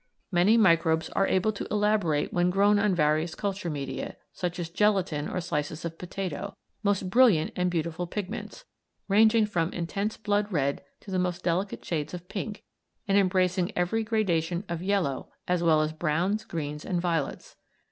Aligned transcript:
Many 0.31 0.57
microbes 0.57 1.09
are 1.09 1.27
able 1.27 1.51
to 1.51 1.67
elaborate 1.69 2.33
when 2.33 2.49
grown 2.49 2.79
on 2.79 2.95
various 2.95 3.35
culture 3.35 3.69
media, 3.69 4.17
such 4.33 4.57
as 4.57 4.67
gelatine 4.71 5.27
or 5.29 5.39
slices 5.41 5.85
of 5.85 5.99
potato, 5.99 6.57
most 6.81 7.11
brilliant 7.11 7.51
and 7.55 7.69
beautiful 7.69 8.07
pigments 8.07 8.65
ranging 9.07 9.45
from 9.45 9.71
intense 9.73 10.17
blood 10.17 10.51
red 10.51 10.81
to 11.01 11.11
the 11.11 11.19
most 11.19 11.43
delicate 11.43 11.85
shades 11.85 12.15
of 12.15 12.27
pink, 12.29 12.63
and 13.07 13.15
embracing 13.15 13.71
every 13.77 14.03
gradation 14.03 14.63
of 14.67 14.81
yellow, 14.81 15.29
as 15.47 15.61
well 15.61 15.81
as 15.81 15.93
browns, 15.93 16.45
greens, 16.45 16.83
and 16.83 16.99
violets. 16.99 17.55